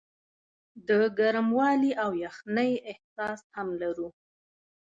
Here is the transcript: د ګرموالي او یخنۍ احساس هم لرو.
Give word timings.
د 0.87 0.89
ګرموالي 1.19 1.91
او 2.03 2.11
یخنۍ 2.25 2.71
احساس 2.91 3.39
هم 3.55 3.67
لرو. 3.81 4.09